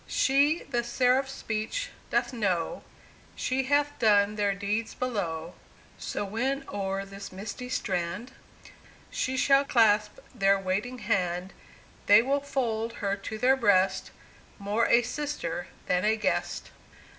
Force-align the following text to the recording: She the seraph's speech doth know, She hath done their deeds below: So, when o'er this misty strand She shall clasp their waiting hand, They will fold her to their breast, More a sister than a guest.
She 0.07 0.63
the 0.67 0.83
seraph's 0.83 1.31
speech 1.31 1.91
doth 2.09 2.33
know, 2.33 2.83
She 3.35 3.65
hath 3.65 3.99
done 3.99 4.33
their 4.35 4.55
deeds 4.55 4.95
below: 4.95 5.53
So, 5.99 6.25
when 6.25 6.67
o'er 6.69 7.05
this 7.05 7.31
misty 7.31 7.69
strand 7.69 8.31
She 9.11 9.37
shall 9.37 9.63
clasp 9.63 10.17
their 10.33 10.57
waiting 10.57 10.97
hand, 11.05 11.53
They 12.07 12.23
will 12.23 12.39
fold 12.39 12.93
her 12.93 13.15
to 13.15 13.37
their 13.37 13.55
breast, 13.55 14.09
More 14.57 14.87
a 14.87 15.03
sister 15.03 15.67
than 15.85 16.03
a 16.03 16.15
guest. 16.15 16.71